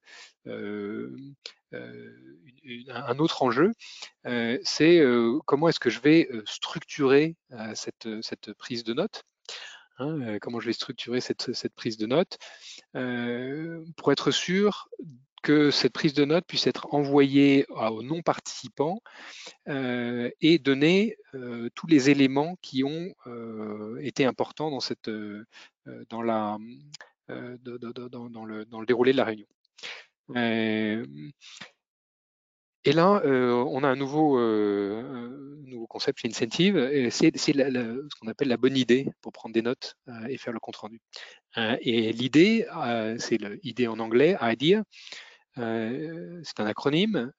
[1.73, 3.71] un autre enjeu,
[4.63, 5.03] c'est
[5.45, 7.35] comment est-ce que je vais structurer
[7.73, 9.23] cette, prise de notes.
[9.97, 12.37] Hein, comment je vais structurer cette, prise de notes
[13.97, 14.89] pour être sûr
[15.43, 19.01] que cette prise de notes puisse être envoyée aux non-participants
[19.67, 21.17] et donner
[21.75, 23.13] tous les éléments qui ont
[23.99, 24.79] été importants dans
[28.79, 29.47] le déroulé de la réunion.
[32.83, 35.57] Et là, euh, on a un nouveau, euh,
[35.87, 40.27] concept chez Incentive, c'est ce qu'on appelle la bonne idée pour prendre des notes euh,
[40.29, 41.01] et faire le compte-rendu.
[41.57, 42.65] et l'idée,
[43.19, 44.83] c'est l'idée en anglais, idea,
[45.55, 47.31] c'est un acronyme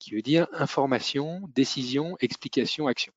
[0.00, 3.12] qui veut dire information, décision, explication, action.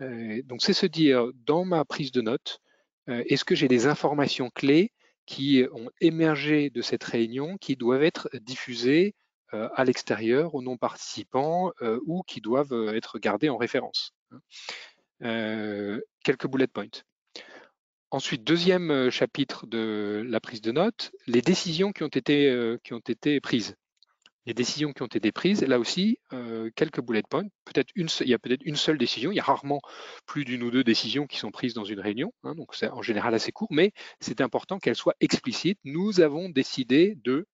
[0.00, 2.60] donc c'est se dire, dans ma prise de notes,
[3.08, 4.92] est-ce que j'ai des informations clés
[5.26, 9.14] qui ont émergé de cette réunion, qui doivent être diffusés
[9.52, 11.72] à l'extérieur aux non-participants
[12.06, 14.12] ou qui doivent être gardés en référence.
[15.20, 16.00] Hein.
[16.24, 17.02] quelques bullet points.
[18.10, 22.98] Ensuite, deuxième chapitre de la prise de notes, les décisions qui ont été, qui ont
[22.98, 23.76] été prises
[24.46, 27.44] les décisions qui ont été prises, là aussi, euh, quelques bullet points.
[27.64, 29.32] Peut-être une, il y a peut-être une seule décision.
[29.32, 29.80] Il y a rarement
[30.24, 32.32] plus d'une ou deux décisions qui sont prises dans une réunion.
[32.44, 35.80] Hein, donc c'est en général assez court, mais c'est important qu'elles soient explicites.
[35.84, 37.46] Nous avons décidé de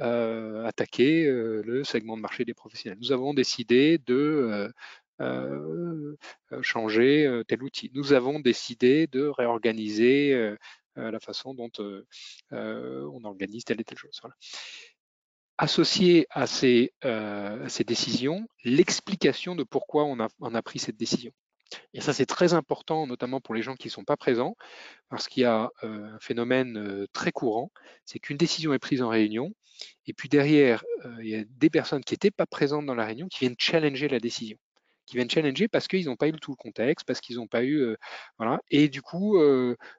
[0.00, 2.98] euh, attaquer euh, le segment de marché des professionnels.
[3.00, 4.70] Nous avons décidé de
[6.60, 7.90] changer tel outil.
[7.94, 10.54] Nous avons décidé de réorganiser
[10.96, 11.70] la façon dont
[12.50, 14.18] on organise telle et telle chose.
[14.20, 14.34] Voilà
[15.58, 21.32] associer à ces, euh, décisions l'explication de pourquoi on a, on a, pris cette décision.
[21.94, 24.56] Et ça, c'est très important, notamment pour les gens qui ne sont pas présents,
[25.08, 27.72] parce qu'il y a euh, un phénomène euh, très courant,
[28.04, 29.52] c'est qu'une décision est prise en réunion,
[30.06, 30.84] et puis derrière,
[31.20, 34.08] il y a des personnes qui n'étaient pas présentes dans la réunion qui viennent challenger
[34.08, 34.56] la décision
[35.06, 37.64] qui viennent challenger parce qu'ils n'ont pas eu tout le contexte, parce qu'ils n'ont pas
[37.64, 37.96] eu,
[38.38, 39.38] voilà, et du coup,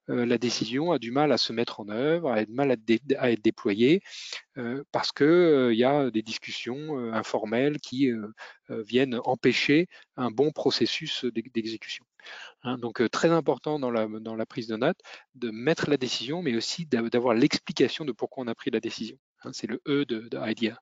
[0.08, 3.42] la décision a du mal à se mettre en œuvre, a du mal à, être
[3.42, 4.02] déployée,
[4.92, 8.12] parce qu'il il y a des discussions informelles qui
[8.70, 12.06] viennent empêcher un bon processus d'exécution.
[12.64, 12.78] Hein.
[12.78, 14.98] donc très important dans la, dans la prise de note
[15.36, 19.18] de mettre la décision, mais aussi d'avoir l'explication de pourquoi on a pris la décision.
[19.44, 19.52] Hein.
[19.54, 20.78] c'est le E de, de IDEA.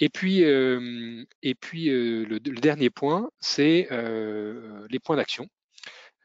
[0.00, 5.48] Et puis, et puis le, dernier point, c'est les points d'action.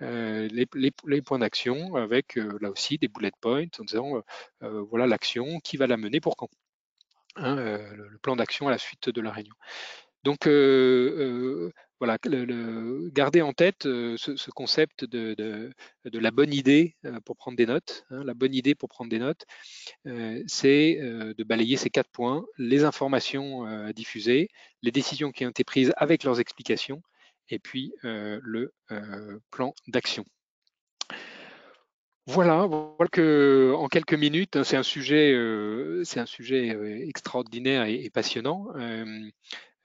[0.01, 4.23] Les, points d'action avec là aussi des bullet points en disant
[4.61, 6.49] voilà l'action, qui va la mener, pour quand.
[7.35, 9.55] Hein, le, plan d'action à la suite de la réunion.
[10.23, 10.47] Donc
[11.99, 12.17] voilà,
[13.11, 15.71] garder en tête ce, concept de,
[16.05, 18.05] la bonne idée pour prendre des notes.
[18.09, 19.45] La bonne idée pour prendre des notes,
[20.47, 24.49] c'est de balayer ces quatre points, les informations à diffuser,
[24.81, 27.01] les décisions qui ont été prises avec leurs explications,
[27.49, 28.71] et puis le
[29.51, 30.25] plan d'action.
[32.27, 35.35] Voilà, voilà en quelques minutes, hein, c'est un sujet
[37.07, 38.67] extraordinaire et, passionnant.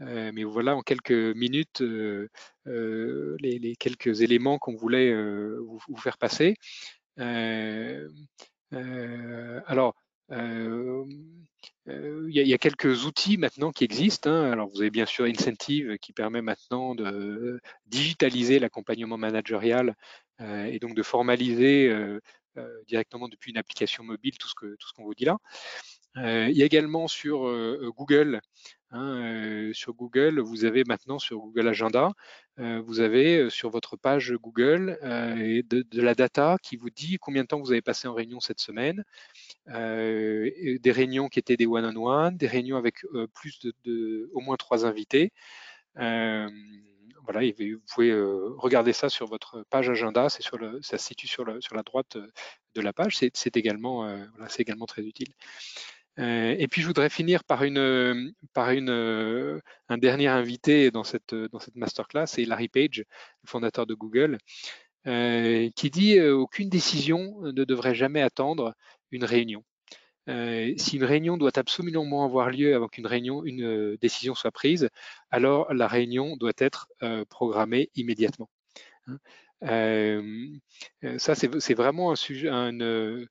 [0.00, 2.28] Euh, mais voilà en quelques minutes euh,
[2.66, 6.57] euh, les, quelques éléments qu'on voulait vous, faire passer.
[9.66, 9.94] alors,
[11.87, 14.30] il y, a quelques outils maintenant qui existent.
[14.30, 14.50] Hein.
[14.52, 19.94] Alors, vous avez bien sûr Incentive qui permet maintenant de digitaliser l'accompagnement managérial
[20.40, 21.94] et donc de formaliser
[22.87, 25.38] directement depuis une application mobile tout ce que tout ce qu'on vous dit là.
[26.16, 27.50] Il y a également sur
[27.96, 28.40] Google
[28.96, 32.12] Hein, sur Google, vous avez maintenant sur Google Agenda,
[32.59, 37.59] vous avez sur votre page Google de, la data qui vous dit combien de temps
[37.59, 39.03] vous avez passé en réunion cette semaine,
[39.66, 45.33] des réunions qui étaient des one-on-one, des réunions avec plus de, au moins trois invités.
[45.96, 48.14] voilà, vous pouvez
[48.59, 52.16] regarder ça sur votre page agenda, ça se situe sur, la droite
[52.77, 54.07] de la page, c'est également
[54.87, 55.35] très utile.
[56.18, 61.05] Euh, et puis je voudrais finir par, une, par une, euh, un dernier invité dans
[61.05, 64.38] cette, dans cette masterclass, c'est Larry Page, le fondateur de Google,
[65.07, 68.74] euh, qui dit aucune décision ne devrait jamais attendre
[69.11, 69.64] une réunion.
[70.29, 74.88] si une réunion doit absolument avoir lieu avant qu'une réunion, une décision soit prise,
[75.31, 76.88] alors la réunion doit être
[77.29, 78.48] programmée immédiatement.
[79.07, 79.18] Hein.
[81.18, 83.29] ça, c'est vraiment un sujet, une,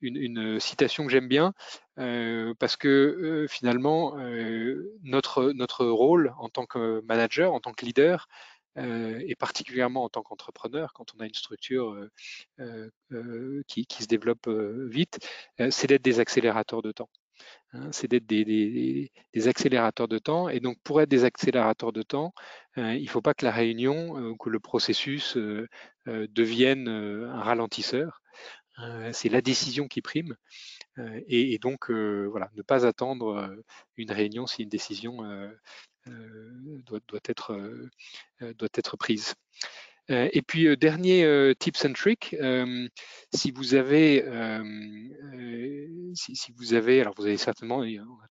[0.00, 1.54] une, citation que j'aime bien
[1.98, 7.72] euh, parce que euh, finalement euh, notre, notre rôle en tant que manager, en tant
[7.72, 8.28] que leader,
[8.76, 12.00] et particulièrement en tant qu'entrepreneur, quand on a une structure
[13.66, 15.18] qui, qui, se développe vite,
[15.70, 17.08] c'est d'être des accélérateurs de temps.
[17.72, 20.48] Hein, c'est d'être des, des, des, accélérateurs de temps.
[20.48, 22.32] Et donc, pour être des accélérateurs de temps,
[22.76, 25.36] il ne faut pas que la réunion, que le processus
[26.06, 28.22] devienne un ralentisseur.
[28.80, 30.36] Euh, c'est la décision qui prime.
[30.98, 33.50] Euh, et, donc, euh, voilà, ne pas attendre
[33.96, 35.18] une réunion si une décision
[36.86, 39.34] doit, être, prise.
[40.08, 42.36] Et puis, dernier tips and tricks,
[43.34, 44.24] si vous avez,
[46.14, 47.82] si, vous avez, alors vous avez certainement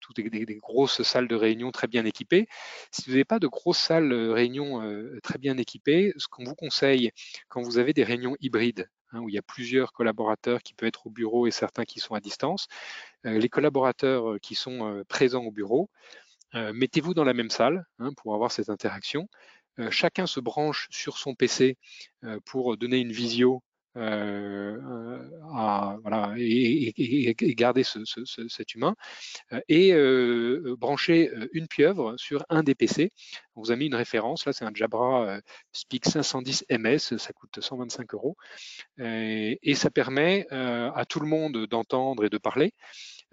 [0.01, 2.47] toutes des, des, grosses salles de réunion très bien équipées.
[2.91, 4.81] Si vous n'avez pas de grosses salles de réunion
[5.21, 7.11] très bien équipées, ce qu'on vous conseille
[7.47, 10.89] quand vous avez des réunions hybrides, Hein, où il y a plusieurs collaborateurs qui peuvent
[10.89, 12.67] être au bureau et certains qui sont à distance.
[13.25, 15.89] Euh, les collaborateurs euh, qui sont euh, présents au bureau,
[16.53, 19.27] mettez-vous dans la même salle hein, pour avoir cette interaction.
[19.89, 21.77] chacun se branche sur son PC
[22.45, 23.61] pour donner une visio
[23.97, 26.93] à, voilà, et,
[27.55, 28.95] garder cet humain,
[29.67, 29.93] et
[30.77, 33.11] brancher une pieuvre sur un des PC.
[33.55, 35.39] On vous a mis une référence, là c'est un Jabra
[35.71, 38.35] Speak 510 MS, ça coûte 125 euros,
[38.99, 42.73] et ça permet à tout le monde d'entendre et de parler.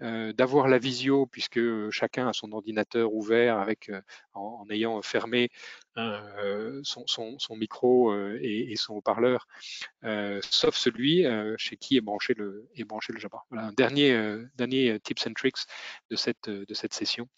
[0.01, 4.01] Euh, d'avoir la visio puisque chacun a son ordinateur ouvert avec euh,
[4.33, 5.49] en, ayant fermé
[5.97, 9.47] euh, son, micro et, son haut-parleur,
[10.41, 11.25] sauf celui
[11.57, 13.13] chez qui est branché le, est branché.
[13.49, 15.59] Voilà un dernier, tips and tricks
[16.09, 17.29] de cette session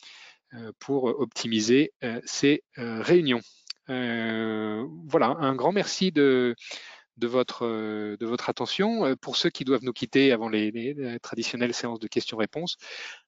[0.80, 1.94] pour optimiser
[2.26, 3.42] ces réunions.
[3.88, 6.56] voilà, un grand merci de,
[7.18, 9.06] de votre, euh, de votre attention.
[9.06, 12.78] Euh, pour ceux qui doivent nous quitter avant les, traditionnelles séances de questions-réponses,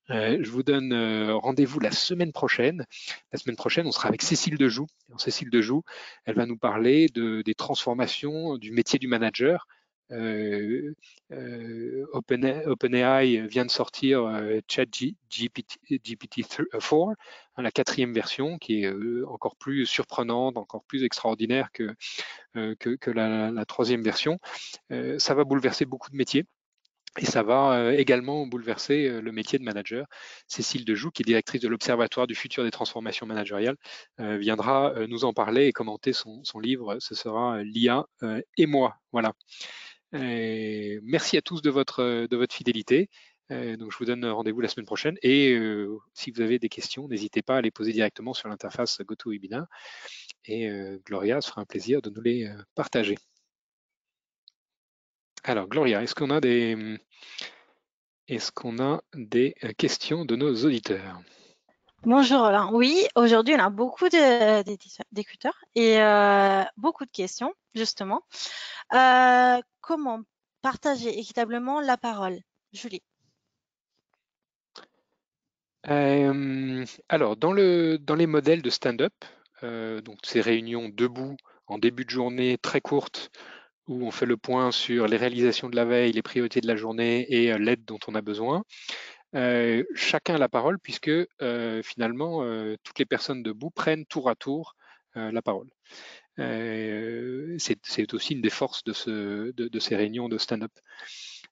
[0.09, 0.93] euh, je vous donne
[1.31, 2.85] rendez-vous la semaine prochaine.
[3.31, 4.87] La semaine prochaine, on sera avec Cécile Dejoux.
[5.17, 5.83] Cécile Dejoux,
[6.25, 9.67] elle va nous parler de, des transformations du métier du manager
[10.11, 10.95] euh,
[11.31, 17.13] euh, OpenAI vient de sortir euh, ChatGPT-4,
[17.55, 18.91] hein, la quatrième version, qui est
[19.27, 21.95] encore plus surprenante, encore plus extraordinaire que,
[23.11, 24.39] la, troisième version.
[25.17, 26.45] ça va bouleverser beaucoup de métiers.
[27.17, 30.05] Et ça va également bouleverser le métier de manager.
[30.47, 33.77] Cécile Dejoux, qui est directrice de l'Observatoire du futur des transformations managériales,
[34.19, 36.97] viendra nous en parler et commenter son, son livre.
[36.99, 38.05] Ce sera l'IA
[38.57, 38.95] et moi.
[39.11, 39.33] Voilà
[40.13, 43.09] merci à tous de votre, de votre fidélité.
[43.49, 45.17] donc, je vous donne rendez-vous la semaine prochaine.
[45.21, 49.01] Et euh, si vous avez des questions, n'hésitez pas à les poser directement sur l'interface
[49.01, 49.65] GoToWebinar.
[50.45, 53.17] Et euh, Gloria se fera un plaisir de nous les euh, partager.
[55.43, 56.97] Alors, Gloria, est-ce qu'on a des,
[58.27, 61.21] est-ce qu'on a des questions de nos auditeurs?
[62.03, 62.69] Bonjour Alain.
[62.71, 65.97] Oui, aujourd'hui on a beaucoup d'écouteurs et
[66.77, 68.21] beaucoup de questions justement.
[68.89, 70.21] comment
[70.61, 72.39] partager équitablement la parole?
[72.71, 73.03] Julie.
[75.83, 79.13] alors, dans, dans les modèles de stand-up,
[79.61, 81.35] donc ces réunions debout
[81.67, 83.29] en début de journée très courtes
[83.89, 86.77] où on fait le point sur les réalisations de la veille, les priorités de la
[86.77, 88.63] journée et l'aide dont on a besoin,
[89.35, 94.29] euh, chacun a la parole puisque euh, finalement euh, toutes les personnes debout prennent tour
[94.29, 94.75] à tour
[95.15, 95.67] la parole.
[96.37, 100.71] c'est aussi une des forces de, ce, de, ces réunions de stand-up.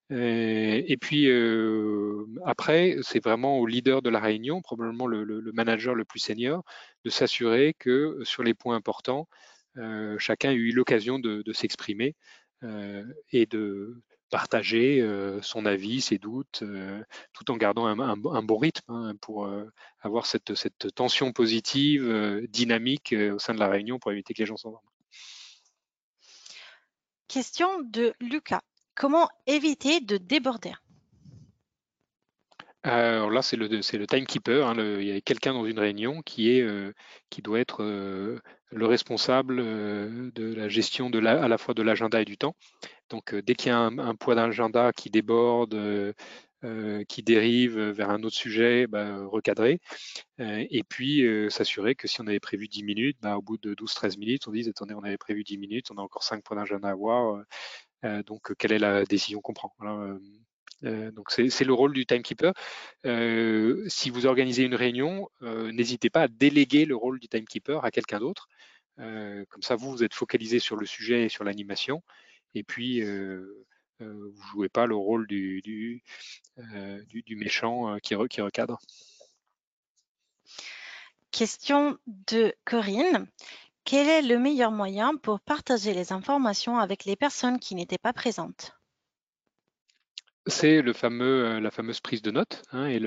[0.09, 1.27] et puis
[2.45, 6.63] après, c'est vraiment au leader de la réunion, probablement le, manager le plus senior,
[7.03, 9.27] de s'assurer que sur les points importants,
[10.17, 12.15] chacun a eu l'occasion de, de s'exprimer
[13.33, 18.91] et de, partager euh, son avis, ses doutes, euh, tout en gardant un, bon rythme
[18.91, 20.53] hein, pour euh, avoir cette,
[20.95, 24.85] tension positive, dynamique au sein de la réunion pour éviter que les gens s'endorment.
[27.27, 28.61] Question de Lucas.
[28.95, 30.73] Comment éviter de déborder?
[32.87, 34.67] Alors là, c'est le, le timekeeper.
[34.67, 36.65] Hein, il y a quelqu'un dans une réunion qui, est,
[37.29, 42.21] qui doit être le responsable de la gestion de la, à la fois de l'agenda
[42.21, 42.55] et du temps.
[43.09, 46.13] Donc, dès qu'il y a un, poids d'agenda qui déborde,
[47.07, 49.79] qui dérive vers un autre sujet, bah, recadrer.
[50.39, 54.17] et puis, s'assurer que si on avait prévu 10 minutes, bah, au bout de 12-13
[54.17, 56.89] minutes, on dit, attendez, on avait prévu 10 minutes, on a encore 5 points d'agenda
[56.89, 57.43] à voir.
[58.25, 59.73] donc, quelle est la décision qu'on prend
[60.83, 62.53] euh, donc c'est le rôle du timekeeper.
[63.05, 67.83] Euh, si vous organisez une réunion, euh, n'hésitez pas à déléguer le rôle du timekeeper
[67.83, 68.47] à quelqu'un d'autre.
[68.97, 72.01] comme ça, vous, vous êtes focalisé sur le sujet et sur l'animation.
[72.55, 73.07] Et puis, vous
[73.99, 76.03] ne jouez pas le rôle du,
[77.29, 78.79] méchant qui recadre.
[81.31, 83.27] Question de Corinne.
[83.83, 88.13] Quel est le meilleur moyen pour partager les informations avec les personnes qui n'étaient pas
[88.13, 88.76] présentes?
[90.47, 92.99] C'est euh, la fameuse prise de notes hein, et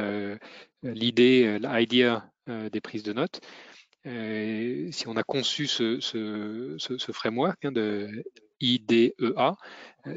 [0.83, 3.40] l'idée, euh, l'idea euh, des prises de notes.
[4.05, 8.24] si on a conçu ce, framework hein, de
[8.61, 9.57] IDEA,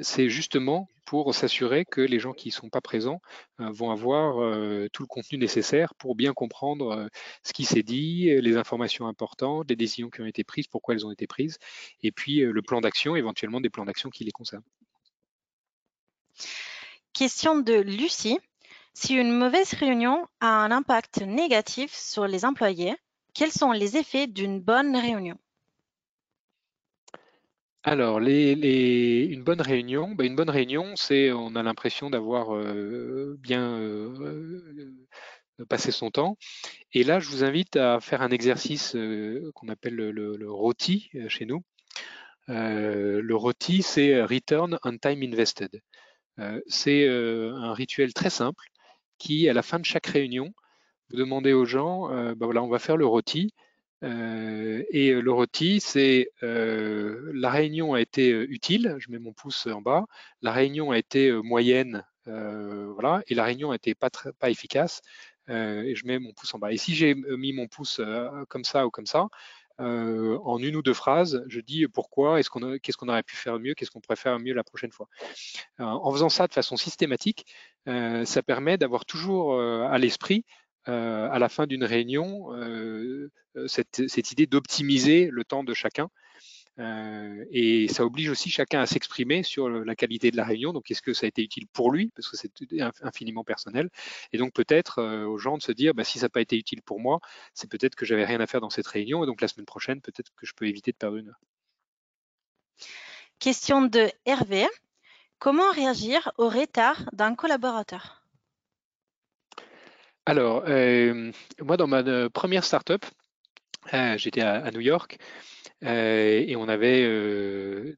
[0.02, 3.22] c'est justement pour s'assurer que les gens qui ne sont pas présents
[3.60, 4.36] vont avoir
[4.92, 7.08] tout le contenu nécessaire pour bien comprendre
[7.44, 11.06] ce qui s'est dit, les informations importantes, les décisions qui ont été prises, pourquoi elles
[11.06, 11.58] ont été prises,
[12.02, 14.64] et puis le plan d'action, éventuellement des plans d'action qui les concernent.
[17.14, 18.40] Question de Lucie.
[18.96, 22.96] Si une mauvaise réunion a un impact négatif sur les employés,
[23.36, 25.38] quels sont les effets d'une bonne réunion?
[27.84, 33.78] Alors, une bonne réunion, ben, une bonne réunion, c'est on a l'impression d'avoir euh, bien
[33.78, 34.92] euh,
[35.70, 36.38] passé son temps.
[36.94, 41.12] Et là, je vous invite à faire un exercice euh, qu'on appelle le, le, roti
[41.28, 41.64] chez nous.
[42.48, 45.80] le ROTI, c'est Return on Time Invested.
[46.68, 48.66] C'est un rituel très simple
[49.18, 50.54] qui, à la fin de chaque réunion,
[51.10, 53.06] vous demandez aux gens, bah voilà, on va faire le
[54.04, 59.68] euh, et le rôti, c'est euh, la réunion a été utile, je mets mon pouce
[59.68, 60.06] en bas,
[60.42, 64.10] la réunion a été moyenne, voilà, et la réunion a été pas,
[64.40, 65.02] pas efficace,
[65.48, 66.72] et je mets mon pouce en bas.
[66.74, 68.02] Et si j'ai mis mon pouce
[68.50, 69.28] comme ça ou comme ça,
[69.80, 73.60] en une ou deux phrases, je dis pourquoi, est-ce qu'on qu'est-ce qu'on aurait pu faire
[73.60, 75.08] mieux, qu'est-ce qu'on pourrait faire mieux la prochaine fois.
[75.80, 77.46] en faisant ça de façon systématique,
[77.86, 80.46] ça permet d'avoir toujours à l'esprit
[80.90, 86.10] euh, à la fin d'une réunion euh, euh, cette, idée d'optimiser le temps de chacun.
[86.78, 90.74] Et ça oblige aussi chacun à s'exprimer sur la qualité de la réunion.
[90.74, 92.12] Donc, est-ce que ça a été utile pour lui?
[92.16, 92.52] Parce que c'est
[93.02, 93.90] infiniment personnel.
[94.32, 96.82] Et donc, peut-être aux gens de se dire, bah, si ça n'a pas été utile
[96.82, 97.20] pour moi,
[97.54, 99.24] c'est peut-être que j'avais rien à faire dans cette réunion.
[99.24, 101.40] Et donc, la semaine prochaine, peut-être que je peux éviter de perdre une heure.
[103.40, 104.68] Question de Hervé.
[105.40, 108.24] Comment réagir au retard d'un collaborateur?
[110.26, 113.06] Alors, euh, moi, dans ma euh, première startup,
[113.94, 115.18] euh, j'étais à, New York
[115.84, 117.04] et on avait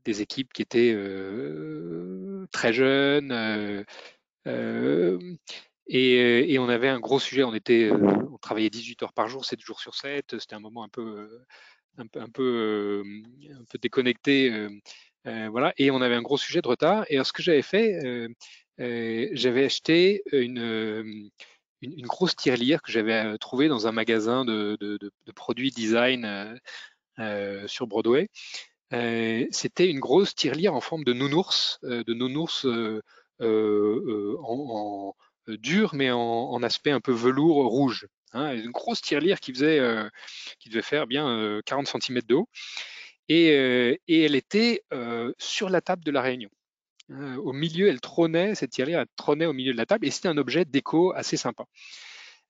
[0.06, 0.98] des équipes qui étaient
[2.52, 3.86] très jeunes
[5.88, 7.44] et, on avait un gros sujet.
[7.44, 10.40] On travaillait 18 heures par jour, 7 jours sur 7.
[10.40, 11.30] C'était un moment un peu,
[13.82, 14.68] déconnecté.
[15.26, 17.06] voilà, et on avait un gros sujet de retard.
[17.10, 18.28] Et alors, ce que j'avais fait,
[18.78, 20.24] j'avais acheté
[21.92, 24.78] une grosse tirelire que j'avais euh, trouvée dans un magasin de,
[25.36, 26.58] produits design euh, euh,
[27.68, 28.30] sur Broadway.
[28.92, 32.66] C'était une grosse tirelire en forme de nounours, de nounours
[33.40, 35.16] en,
[35.48, 38.08] dur, mais en, aspect un peu velours rouge.
[38.34, 38.54] Hein.
[38.54, 39.80] une grosse tirelire qui faisait,
[40.60, 42.50] qui devait faire bien 40 cm de haut.
[43.30, 43.48] Et,
[44.08, 44.84] elle était
[45.38, 46.50] sur la table de la réunion.
[47.12, 50.28] Euh, au milieu, elle trônait, cette tirelire, trônait au milieu de la table et c'était
[50.28, 51.66] un objet déco assez sympa.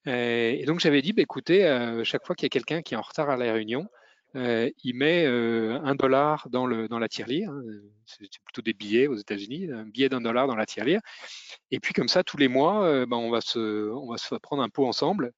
[0.08, 2.94] Euh, et donc j'avais dit, bah, écoutez, euh, chaque fois qu'il y a quelqu'un qui
[2.94, 3.88] est en retard à la réunion,
[4.36, 7.64] il met un dollar dans, la tirelire, hein,
[8.06, 11.02] c'est plutôt des billets aux États-Unis, un billet d'un dollar dans la tirelire.
[11.72, 15.32] Et puis comme ça, tous les mois, bah, on, va se, prendre un pot ensemble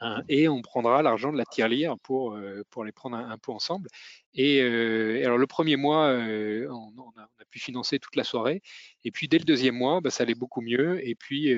[0.00, 3.52] Hein, et on prendra l'argent de la tirelire pour, euh, pour les prendre un, peu
[3.52, 3.88] ensemble.
[4.34, 8.60] Et, euh, alors le premier mois, euh, on, a, pu financer toute la soirée.
[9.04, 11.06] Et puis dès le deuxième mois, bah, ça allait beaucoup mieux.
[11.06, 11.54] Et puis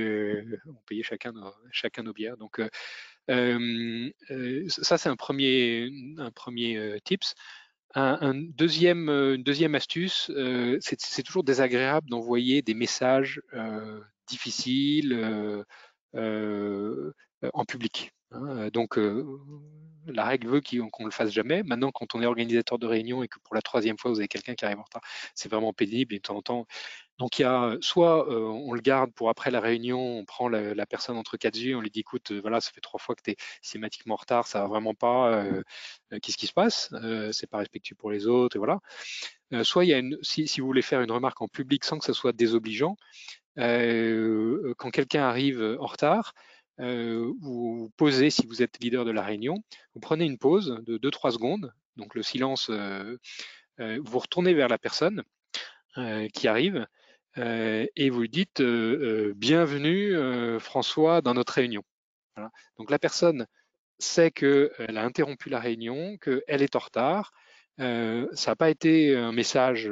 [0.66, 1.32] on payait chacun
[1.72, 2.36] chacun nos bières.
[2.36, 2.60] Donc
[3.28, 7.34] ça, c'est un premier, un premier tips.
[7.94, 10.30] Un, deuxième, une deuxième astuce,
[10.80, 13.40] c'est toujours désagréable d'envoyer des messages
[14.28, 15.64] difficiles
[16.14, 18.12] en public.
[18.32, 18.98] Hein, donc,
[20.06, 21.62] la règle veut qu'on ne le fasse jamais.
[21.62, 24.28] Maintenant, quand on est organisateur de réunion et que pour la troisième fois, vous avez
[24.28, 25.02] quelqu'un qui arrive en retard,
[25.34, 26.14] c'est vraiment pénible.
[26.14, 26.66] Et de temps en temps,
[27.18, 30.86] donc il y a soit on le garde pour après la réunion, on prend la,
[30.86, 33.30] personne entre quatre yeux, on lui dit écoute, voilà, ça fait trois fois que tu
[33.32, 35.44] es systématiquement en retard, ça va vraiment pas,
[36.22, 36.94] qu'est-ce qui se passe?
[37.32, 38.80] C'est pas respectueux pour les autres, et voilà.
[39.62, 41.98] soit il y a une, si, si, vous voulez faire une remarque en public sans
[41.98, 42.96] que ça soit désobligeant,
[43.56, 46.34] quand quelqu'un arrive en retard,
[46.80, 49.62] euh, vous posez, si vous êtes leader de la réunion,
[49.94, 53.16] vous prenez une pause de 2-3 secondes, donc le silence, euh,
[53.80, 55.22] euh, vous retournez vers la personne
[56.34, 56.86] qui arrive
[57.36, 60.14] et vous lui dites Bienvenue
[60.60, 61.82] François dans notre réunion.
[62.78, 63.46] Donc la personne
[63.98, 67.32] sait qu'elle a interrompu la réunion, qu'elle est en retard.
[67.78, 69.90] ça n'a pas été un message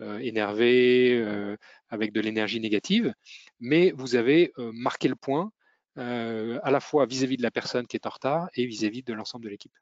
[0.00, 1.56] énervé,
[1.90, 3.14] avec de l'énergie négative,
[3.60, 5.52] mais vous avez euh, marqué le point
[5.96, 9.12] euh, à la fois vis-à-vis de la personne qui est en retard et vis-à-vis de
[9.12, 9.76] l'ensemble de l'équipe.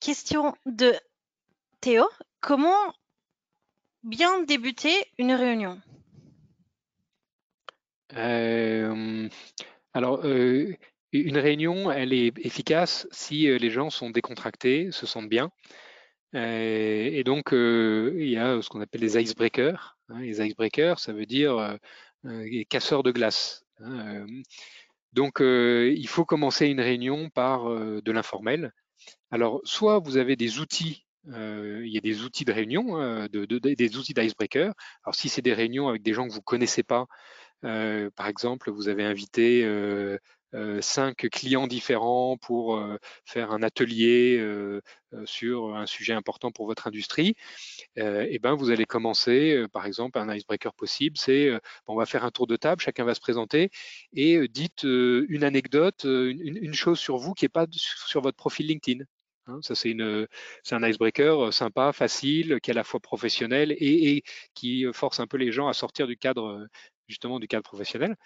[0.00, 0.94] Question de
[1.80, 2.06] Théo.
[2.46, 2.94] Comment
[4.04, 5.80] bien débuter une réunion?
[8.16, 9.28] Euh,
[9.92, 15.50] Alors, une réunion, elle est efficace si les gens sont décontractés, se sentent bien.
[16.36, 19.98] Euh, et donc, euh, il y a ce qu'on appelle les icebreakers.
[20.08, 20.20] Hein.
[20.20, 21.76] les icebreakers, ça veut dire euh,
[22.22, 23.64] les casseurs de glace.
[23.80, 24.24] Hein,
[25.12, 28.72] donc, il faut commencer une réunion par de l'informel.
[29.32, 33.96] Alors, soit vous avez des outils il y a des outils de réunion, hein, des
[33.96, 34.72] outils d'icebreaker.
[35.04, 37.06] Alors si c'est des réunions avec des gens que vous connaissez pas,
[37.62, 39.64] par exemple, vous avez invité
[40.56, 44.80] euh, cinq clients différents pour euh, faire un atelier euh,
[45.24, 47.34] sur un sujet important pour votre industrie,
[47.96, 51.50] et eh ben vous allez commencer, par exemple, un icebreaker possible, c'est
[51.86, 53.70] on va faire un tour de table, chacun va se présenter
[54.12, 59.04] et dites une anecdote, une, chose sur vous qui n'est pas sur votre profil LinkedIn.
[59.46, 59.58] Hein.
[59.62, 59.94] ça, c'est
[60.72, 64.22] un icebreaker sympa, facile, qui est à la fois professionnel et, et,
[64.54, 66.66] qui force un peu les gens à sortir du cadre,
[67.08, 68.16] justement, du cadre professionnel.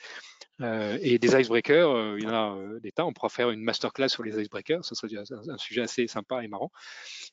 [0.63, 3.07] Euh, et des icebreakers, euh, il y en a euh, des tas.
[3.07, 4.85] On pourra faire une masterclass sur les icebreakers.
[4.85, 6.71] Ça serait un, sujet assez sympa et marrant.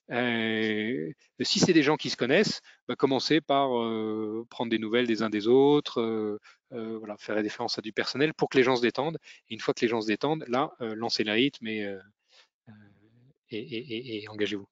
[0.10, 3.70] si c'est des gens qui se connaissent, bah, commencez par
[4.50, 6.40] prendre des nouvelles des uns des autres,
[6.72, 9.18] voilà, faire référence à du personnel pour que les gens se détendent.
[9.50, 11.96] Et une fois que les gens se détendent, là, lancez le rythme et,
[13.52, 14.68] et, et engagez-vous.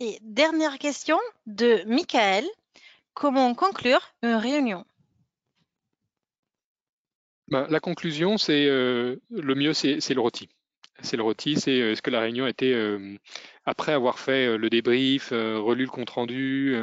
[0.00, 2.44] Et dernière question de Michael.
[3.14, 4.84] Comment conclure une réunion?
[7.48, 10.48] Bah, la conclusion, c'est euh, le mieux, c'est le rôti.
[11.00, 13.16] C'est le rôti, c'est euh, est-ce que la réunion était, euh,
[13.64, 16.76] après avoir fait le débrief, relu le compte-rendu,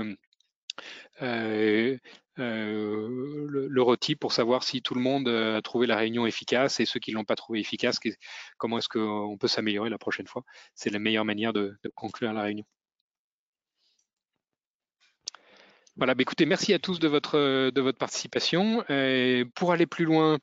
[2.42, 6.86] le, le rôti pour savoir si tout le monde a trouvé la réunion efficace et
[6.86, 8.00] ceux qui ne l'ont pas trouvé efficace,
[8.58, 10.44] comment est-ce qu'on peut s'améliorer la prochaine fois?
[10.76, 12.66] C'est la meilleure manière de conclure la réunion.
[15.98, 18.84] Voilà, bah, écoutez, merci à tous de votre, participation.
[18.90, 20.40] Euh, pour aller plus loin,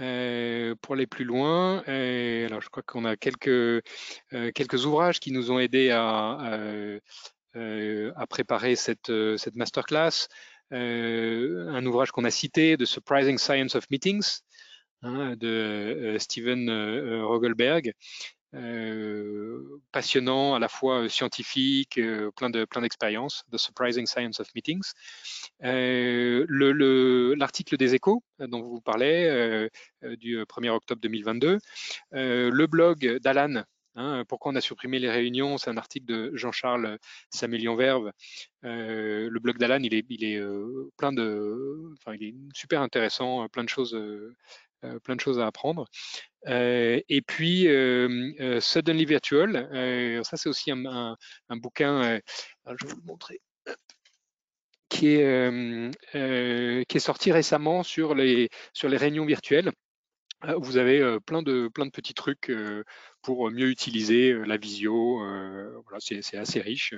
[0.00, 3.82] euh, pour aller plus loin, euh, je crois qu'on a quelques,
[4.86, 6.38] ouvrages qui nous ont aidés à,
[7.54, 10.28] à préparer cette, cette masterclass.
[10.70, 14.40] Un ouvrage qu'on a cité, The Surprising Science of Meetings,
[15.02, 16.70] hein, de Steven
[17.22, 17.92] Rogelberg,
[18.56, 24.40] euh, passionnant, à la fois euh, scientifique, euh, plein de plein d'expériences, The Surprising Science
[24.40, 24.92] of Meetings.
[27.38, 29.68] L'article des échos dont vous parlez
[30.18, 31.58] du 1er octobre 2022,
[32.12, 33.64] le blog d'Alan
[33.96, 36.98] Hein, pourquoi on a supprimé les réunions C'est un article de Jean-Charles
[37.30, 38.12] Samuelian-Verve.
[38.62, 40.40] le blog d'Alan, il est, est
[40.96, 43.98] plein de, enfin, il est super intéressant, plein de choses,
[45.02, 45.86] plein de choses à apprendre.
[46.48, 49.68] Euh, et puis euh, Suddenly Virtual,
[50.24, 51.16] ça c'est aussi un,
[51.50, 52.20] bouquin,
[52.66, 53.40] je vais vous le montrer,
[54.88, 59.72] qui est, qui est sorti récemment sur les, sur les réunions virtuelles.
[60.58, 62.52] Vous avez plein de, plein de petits trucs
[63.22, 65.18] pour mieux utiliser la visio.
[65.18, 66.94] Voilà, c'est assez riche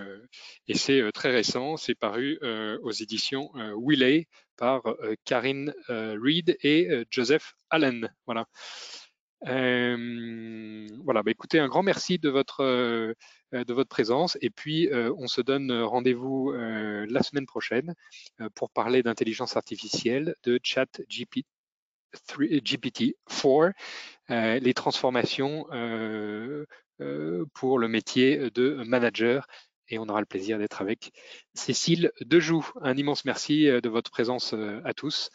[0.67, 1.77] et c'est très récent.
[1.77, 2.39] C'est paru
[2.83, 4.27] aux éditions Wiley
[4.57, 4.83] par
[5.25, 8.13] Karine Reed et Joseph Allen.
[8.27, 8.47] Voilà.
[9.47, 13.15] Euh, voilà, bah écoutez, un grand merci de votre, euh,
[13.89, 17.95] présence et puis euh, on se donne rendez-vous la semaine prochaine
[18.55, 21.47] pour parler d'intelligence artificielle, de chat GPT,
[22.15, 23.73] GPT-4,
[24.29, 25.67] les transformations
[27.55, 29.47] pour le métier de manager
[29.89, 31.13] et on aura le plaisir d'être avec
[31.55, 32.69] Cécile Dejoux.
[32.83, 34.55] Un immense merci de votre présence
[34.85, 35.31] à tous